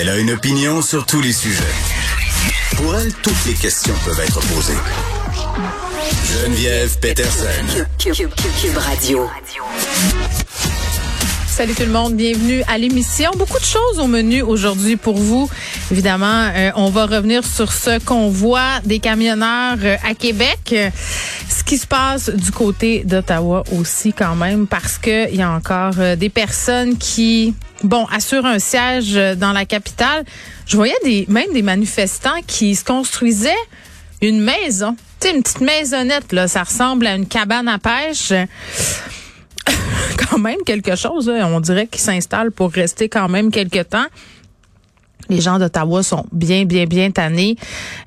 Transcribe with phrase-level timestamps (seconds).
[0.00, 1.64] Elle a une opinion sur tous les sujets.
[2.76, 4.78] Pour elle, toutes les questions peuvent être posées.
[6.24, 7.48] Geneviève Peterson.
[7.98, 9.28] Cube, Cube, Cube, Cube Radio.
[11.48, 13.32] Salut tout le monde, bienvenue à l'émission.
[13.36, 15.50] Beaucoup de choses au menu aujourd'hui pour vous.
[15.90, 20.60] Évidemment, euh, on va revenir sur ce convoi des camionneurs euh, à Québec.
[20.70, 20.90] Euh,
[21.48, 25.50] ce qui se passe du côté d'Ottawa aussi quand même, parce que il y a
[25.50, 30.24] encore euh, des personnes qui, bon, assurent un siège euh, dans la capitale.
[30.66, 33.50] Je voyais des, même des manifestants qui se construisaient
[34.20, 34.96] une maison.
[35.20, 36.48] Tu sais, une petite maisonnette, là.
[36.48, 38.32] Ça ressemble à une cabane à pêche
[40.30, 41.28] quand même quelque chose.
[41.28, 41.46] là.
[41.46, 44.06] On dirait qu'ils s'installent pour rester quand même quelque temps.
[45.28, 47.56] Les gens d'Ottawa sont bien, bien, bien tannés.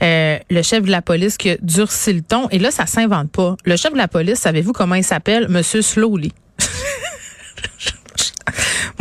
[0.01, 2.49] Euh, le chef de la police qui a durci le ton.
[2.49, 3.55] Et là, ça s'invente pas.
[3.63, 5.47] Le chef de la police, savez-vous comment il s'appelle?
[5.47, 6.33] Monsieur Slowly.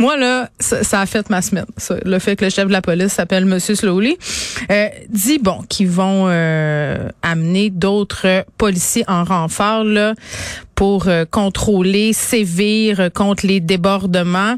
[0.01, 1.67] Moi, là, ça, ça a fait ma semaine.
[1.77, 1.95] ça.
[2.03, 4.17] le fait que le chef de la police s'appelle Monsieur Slowly.
[4.71, 10.15] Euh, dit, bon, qu'ils vont euh, amener d'autres policiers en renfort, là,
[10.73, 14.55] pour euh, contrôler, sévir contre les débordements.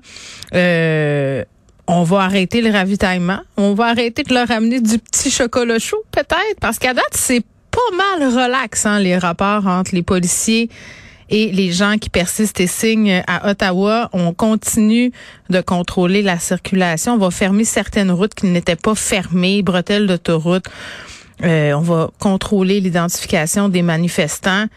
[0.55, 1.43] Euh,
[1.87, 3.41] on va arrêter le ravitaillement.
[3.57, 7.43] On va arrêter de leur amener du petit chocolat chaud, peut-être, parce qu'à date, c'est
[7.69, 10.69] pas mal relax, hein, les rapports entre les policiers
[11.33, 14.07] et les gens qui persistent et signent à Ottawa.
[14.13, 15.11] On continue
[15.49, 17.13] de contrôler la circulation.
[17.13, 20.65] On va fermer certaines routes qui n'étaient pas fermées, bretelles d'autoroute.
[21.43, 24.67] Euh, on va contrôler l'identification des manifestants.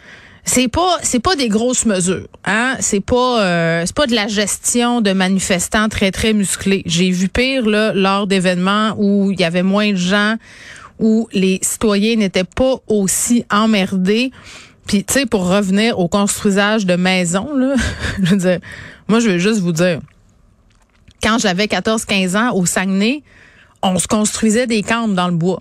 [0.44, 2.76] C'est pas c'est pas des grosses mesures, hein.
[2.78, 6.82] C'est pas euh, c'est pas de la gestion de manifestants très très musclés.
[6.86, 10.36] J'ai vu pire là lors d'événements où il y avait moins de gens,
[11.00, 14.30] où les citoyens n'étaient pas aussi emmerdés.
[14.86, 17.74] Puis tu sais pour revenir au construisage de maisons là,
[18.22, 18.58] je veux dire,
[19.08, 20.00] moi je veux juste vous dire
[21.22, 23.22] quand j'avais 14-15 ans au Saguenay,
[23.82, 25.60] on se construisait des camps dans le bois.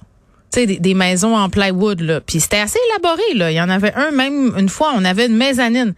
[0.52, 2.22] Tu sais, des, maisons en plywood, là.
[2.22, 3.52] Puis c'était assez élaboré, là.
[3.52, 5.94] Il y en avait un, même une fois, on avait une mezzanine.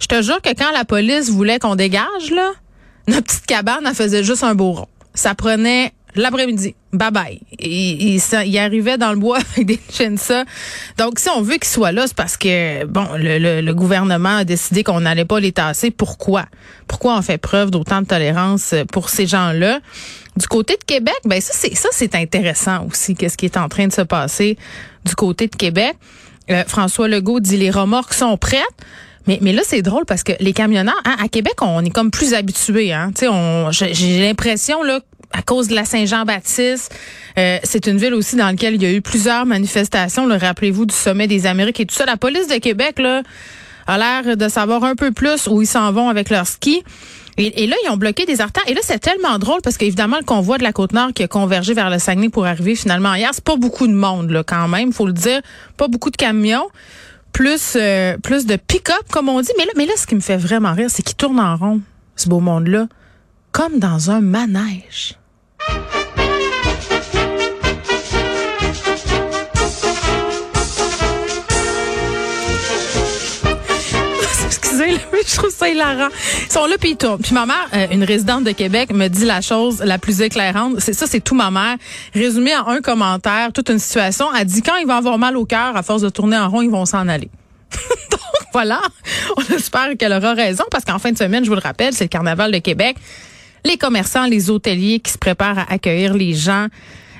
[0.00, 2.52] Je te jure que quand la police voulait qu'on dégage, là,
[3.08, 4.88] notre petite cabane, elle faisait juste un beau rond.
[5.14, 6.74] Ça prenait l'après-midi.
[6.92, 7.40] Bye bye.
[7.58, 9.80] Il, il, ça- il arrivait dans le bois avec des
[10.16, 10.44] ça.
[10.98, 14.36] Donc, si on veut qu'il soit là, c'est parce que, bon, le, le- le gouvernement
[14.38, 15.90] a décidé qu'on n'allait pas les tasser.
[15.90, 16.46] Pourquoi?
[16.88, 19.80] Pourquoi on fait preuve d'autant de tolérance pour ces gens-là?
[20.36, 23.68] Du côté de Québec, ben ça, c'est ça, c'est intéressant aussi, qu'est-ce qui est en
[23.68, 24.58] train de se passer
[25.04, 25.94] du côté de Québec.
[26.50, 28.62] Euh, François Legault dit les remorques sont prêtes.
[29.26, 32.12] Mais, mais là, c'est drôle parce que les camionneurs, hein, à Québec, on est comme
[32.12, 32.92] plus habitués.
[32.92, 33.10] Hein?
[33.72, 35.00] J'ai l'impression, là,
[35.36, 36.94] à cause de la Saint-Jean-Baptiste,
[37.38, 40.26] euh, c'est une ville aussi dans laquelle il y a eu plusieurs manifestations.
[40.26, 40.38] là.
[40.38, 42.06] Rappelez-vous du sommet des Amériques et tout ça.
[42.06, 43.22] La police de Québec, là,
[43.86, 46.82] a l'air de savoir un peu plus où ils s'en vont avec leur ski.
[47.36, 48.64] Et, et là, ils ont bloqué des artères.
[48.66, 51.74] Et là, c'est tellement drôle parce qu'évidemment, le convoi de la Côte-Nord qui a convergé
[51.74, 54.92] vers le Saguenay pour arriver finalement hier, c'est pas beaucoup de monde, là, quand même,
[54.92, 55.42] faut le dire.
[55.76, 56.66] Pas beaucoup de camions.
[57.32, 59.52] Plus, euh, plus de pick-up, comme on dit.
[59.58, 61.82] Mais là, mais là, ce qui me fait vraiment rire, c'est qu'ils tournent en rond,
[62.16, 62.88] ce beau monde-là,
[63.52, 65.16] comme dans un manège.
[75.12, 76.08] Mais je trouve ça hilarant.
[76.46, 77.20] Ils sont là puis ils tournent.
[77.20, 80.76] Puis ma mère, euh, une résidente de Québec, me dit la chose la plus éclairante.
[80.78, 81.76] C'est ça, c'est tout ma mère.
[82.14, 84.26] Résumé en un commentaire, toute une situation.
[84.34, 86.62] Elle dit quand ils vont avoir mal au cœur, à force de tourner en rond,
[86.62, 87.30] ils vont s'en aller.
[88.10, 88.20] Donc
[88.52, 88.80] voilà,
[89.36, 92.04] on espère qu'elle aura raison parce qu'en fin de semaine, je vous le rappelle, c'est
[92.04, 92.96] le carnaval de Québec.
[93.64, 96.68] Les commerçants, les hôteliers qui se préparent à accueillir les gens.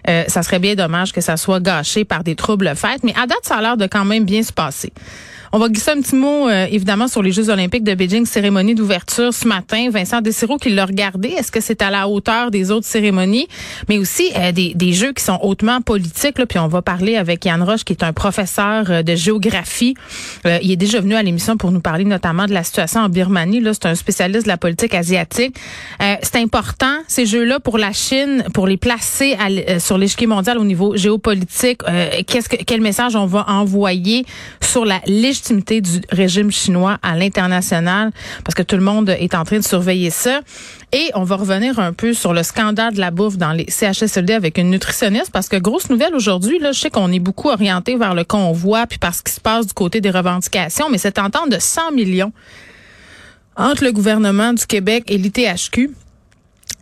[0.09, 3.27] Euh, ça serait bien dommage que ça soit gâché par des troubles fêtes, mais à
[3.27, 4.93] date, ça a l'air de quand même bien se passer.
[5.53, 8.75] On va glisser un petit mot, euh, évidemment, sur les Jeux olympiques de Beijing, cérémonie
[8.75, 9.89] d'ouverture ce matin.
[9.91, 11.29] Vincent Desiro qui l'a regardé.
[11.29, 13.47] Est-ce que c'est à la hauteur des autres cérémonies?
[13.89, 16.39] Mais aussi euh, des, des, jeux qui sont hautement politiques.
[16.39, 19.95] Là, puis on va parler avec Yann Roche, qui est un professeur euh, de géographie.
[20.45, 23.61] il est déjà venu à l'émission pour nous parler notamment de la situation en Birmanie.
[23.61, 25.57] Là, c'est un spécialiste de la politique asiatique.
[26.23, 30.65] c'est important, ces jeux-là, pour la Chine, pour les placer à, sur l'échiquier mondial au
[30.65, 31.81] niveau géopolitique.
[32.27, 34.25] qu'est-ce que, quel message on va envoyer
[34.61, 35.01] sur la
[35.81, 38.11] du régime chinois à l'international
[38.45, 40.41] parce que tout le monde est en train de surveiller ça.
[40.93, 44.33] Et on va revenir un peu sur le scandale de la bouffe dans les CHSLD
[44.33, 47.97] avec une nutritionniste parce que grosse nouvelle aujourd'hui, là, je sais qu'on est beaucoup orienté
[47.97, 51.51] vers le convoi puis parce qu'il se passe du côté des revendications, mais cette entente
[51.51, 52.33] de 100 millions
[53.57, 55.91] entre le gouvernement du Québec et l'ITHQ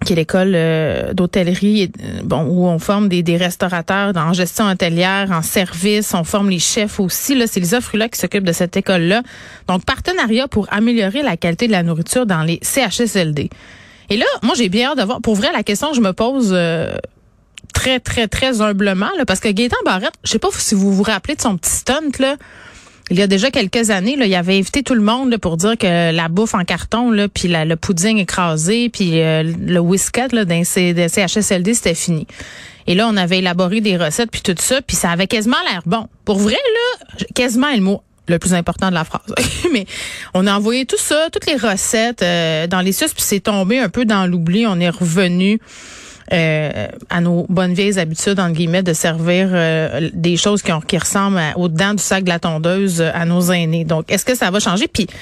[0.05, 4.69] qui est l'école euh, d'hôtellerie, euh, bon, où on forme des, des restaurateurs en gestion
[4.69, 7.35] hôtelière, en service, on forme les chefs aussi.
[7.35, 9.23] Là, c'est les offres là qui s'occupent de cette école-là.
[9.69, 13.51] Donc, partenariat pour améliorer la qualité de la nourriture dans les CHSLD.
[14.11, 15.21] Et là, moi, j'ai bien hâte de voir.
[15.21, 16.97] Pour vrai, la question que je me pose euh,
[17.73, 21.03] très, très, très humblement, là, parce que Gaëtan Barrette, je sais pas si vous vous
[21.03, 22.37] rappelez de son petit stunt, là
[23.11, 25.77] il y a déjà quelques années, là, il avait invité tout le monde pour dire
[25.77, 30.45] que la bouffe en carton, là, puis le pudding écrasé, puis euh, le whisket là,
[30.45, 32.27] d'un CHSLD, c'était fini.
[32.87, 35.83] Et là, on avait élaboré des recettes, puis tout ça, puis ça avait quasiment l'air
[35.85, 36.09] bon.
[36.25, 39.35] Pour vrai, là, quasiment le mot le plus important de la phrase.
[39.73, 39.85] Mais
[40.33, 43.79] on a envoyé tout ça, toutes les recettes euh, dans les sauces, puis c'est tombé
[43.79, 44.67] un peu dans l'oubli.
[44.67, 45.61] On est revenu
[46.33, 50.81] euh, à nos bonnes vieilles habitudes, entre guillemets, de servir euh, des choses qui, ont,
[50.81, 53.85] qui ressemblent aux dents du sac de la tondeuse euh, à nos aînés.
[53.85, 54.89] Donc, est-ce que ça va changer?
[54.89, 55.13] Puis, tu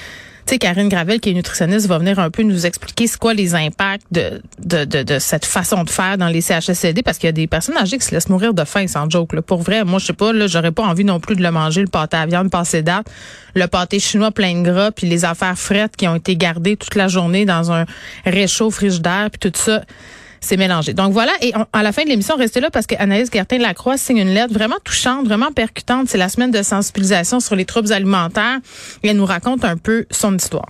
[0.45, 3.53] sais, Karine Gravel, qui est nutritionniste, va venir un peu nous expliquer c'est quoi les
[3.53, 7.29] impacts de, de, de, de, cette façon de faire dans les CHSLD, parce qu'il y
[7.29, 9.33] a des personnes âgées qui se laissent mourir de faim, sans joke.
[9.33, 9.41] Là.
[9.41, 11.81] Pour vrai, moi, je sais pas, là, j'aurais pas envie non plus de le manger,
[11.81, 13.07] le pâté à viande passé date,
[13.55, 16.95] le pâté chinois plein de gras, puis les affaires frettes qui ont été gardées toute
[16.95, 17.85] la journée dans un
[18.25, 19.81] réchaud frigidaire, puis tout ça
[20.43, 20.93] c'est mélangé.
[20.93, 24.33] Donc voilà, et à la fin de l'émission, restez là parce qu'Anaïs Gertin-Lacroix signe une
[24.33, 26.09] lettre vraiment touchante, vraiment percutante.
[26.09, 28.59] C'est la semaine de sensibilisation sur les troubles alimentaires
[29.03, 30.67] et elle nous raconte un peu son histoire.